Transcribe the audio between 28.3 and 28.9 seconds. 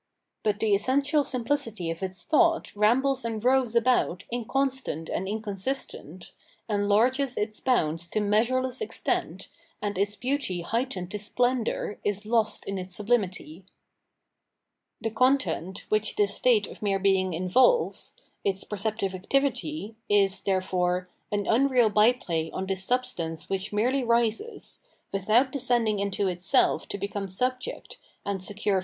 secure * lerm applied iii e.